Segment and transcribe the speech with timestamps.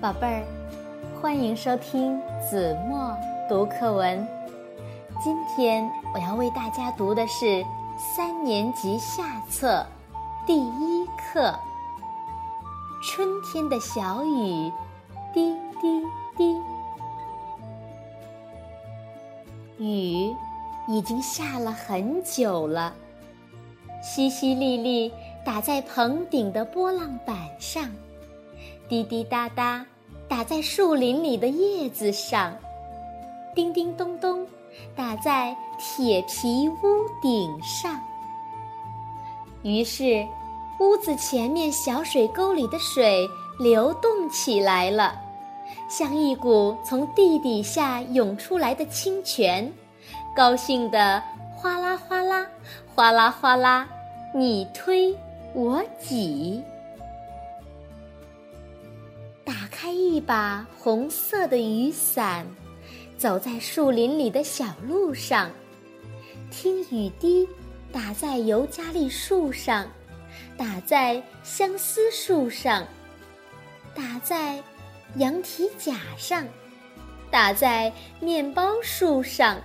[0.00, 0.44] 宝贝儿，
[1.20, 3.12] 欢迎收听子墨
[3.48, 4.24] 读课文。
[5.20, 7.64] 今天我要为大家读的是
[7.98, 9.84] 三年级下册
[10.46, 11.50] 第一课
[13.02, 14.70] 《春天的小雨》，
[15.34, 16.56] 滴滴滴。
[19.78, 20.32] 雨
[20.86, 22.94] 已经下了很久了，
[24.00, 25.10] 淅淅沥沥
[25.44, 27.90] 打在棚顶的波浪板上。
[28.88, 29.84] 滴滴答答，
[30.26, 32.52] 打在树林里的叶子上；
[33.54, 34.46] 叮叮咚咚，
[34.96, 38.00] 打在铁皮屋顶上。
[39.62, 40.26] 于是，
[40.80, 45.14] 屋子前面小水沟里的水流动起来了，
[45.90, 49.70] 像一股从地底下涌出来的清泉，
[50.34, 51.22] 高兴地
[51.54, 52.46] 哗啦哗啦，
[52.94, 53.86] 哗啦哗啦，
[54.34, 55.14] 你推
[55.52, 56.62] 我挤。
[60.18, 62.44] 一把红色的雨伞，
[63.16, 65.48] 走在树林里的小路上，
[66.50, 67.48] 听雨滴
[67.92, 69.86] 打在尤加利树上，
[70.56, 72.84] 打在相思树上，
[73.94, 74.60] 打在
[75.18, 76.44] 羊蹄甲上，
[77.30, 79.56] 打在面包树上，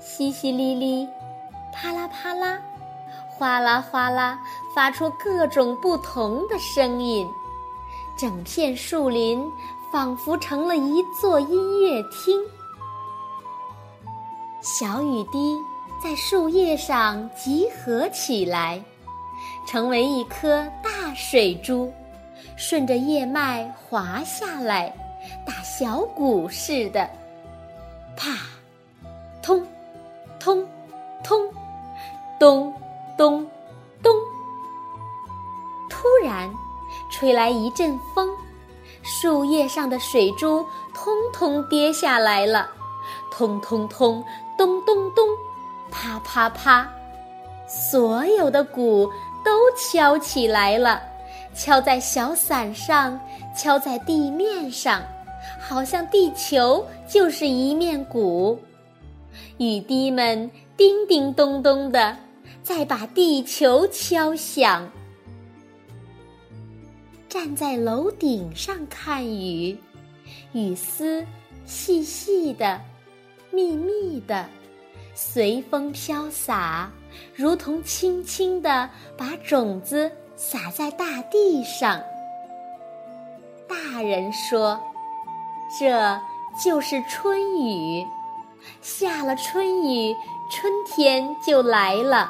[0.00, 1.08] 淅淅沥沥，
[1.74, 2.62] 啪啦啪啦，
[3.28, 4.38] 哗啦哗啦，
[4.72, 7.26] 发出各种不同的声音。
[8.20, 9.42] 整片树林
[9.90, 12.38] 仿佛成了一座音乐厅，
[14.60, 15.56] 小雨滴
[16.04, 18.84] 在树叶上集合起来，
[19.66, 21.90] 成为一颗大水珠，
[22.58, 24.94] 顺着叶脉滑下来，
[25.46, 27.08] 打小鼓似的，
[28.18, 28.36] 啪，
[29.42, 29.66] 通，
[30.38, 30.68] 通，
[31.24, 31.50] 通，
[32.38, 32.74] 咚，
[33.16, 33.46] 咚，
[34.02, 34.12] 咚。
[35.88, 36.54] 突然。
[37.10, 38.28] 吹来一阵风，
[39.02, 40.64] 树叶上的水珠
[40.94, 42.68] 通通跌下来了，
[43.30, 44.22] 通通通，
[44.56, 45.26] 咚咚咚，
[45.90, 46.88] 啪啪啪，
[47.66, 49.10] 所有的鼓
[49.44, 51.00] 都敲起来了，
[51.54, 53.18] 敲在小伞上，
[53.56, 55.02] 敲在地面上，
[55.60, 58.58] 好像地球就是一面鼓。
[59.58, 62.16] 雨滴们叮叮咚咚的，
[62.62, 64.90] 在把地球敲响。
[67.30, 69.78] 站在楼顶上看雨，
[70.52, 71.24] 雨丝
[71.64, 72.80] 细细的、
[73.52, 74.44] 密密的，
[75.14, 76.90] 随风飘洒，
[77.36, 82.02] 如同轻轻地把种子撒在大地上。
[83.68, 84.80] 大人说
[85.78, 86.20] ：“这
[86.60, 88.04] 就是春雨，
[88.82, 90.16] 下了春雨，
[90.50, 92.28] 春天就来了。”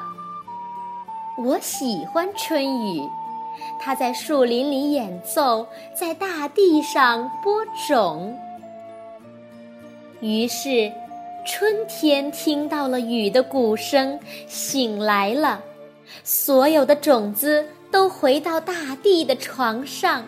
[1.42, 3.10] 我喜欢春雨。
[3.80, 8.38] 它在树林里演奏，在大地上播种。
[10.20, 10.92] 于是，
[11.46, 15.62] 春天听到了雨的鼓声，醒来了。
[16.24, 20.24] 所有的种子都回到大地的床上，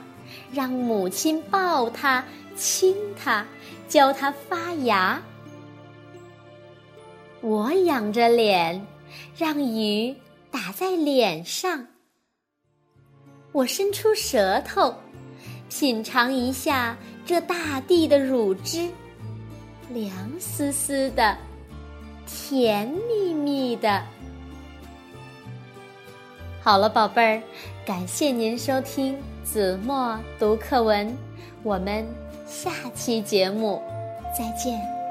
[0.52, 2.24] 让母亲抱它、
[2.56, 3.44] 亲它，
[3.88, 5.20] 教它发芽。
[7.40, 8.86] 我仰着脸，
[9.36, 10.16] 让雨
[10.50, 11.86] 打在脸上。
[13.52, 14.94] 我伸出舌头，
[15.68, 18.88] 品尝一下这大地的乳汁，
[19.90, 21.36] 凉丝丝的，
[22.26, 24.02] 甜蜜蜜的。
[26.62, 27.42] 好了，宝贝儿，
[27.84, 31.14] 感谢您收听子墨读课文，
[31.62, 32.06] 我们
[32.46, 33.82] 下期节目
[34.38, 35.01] 再见。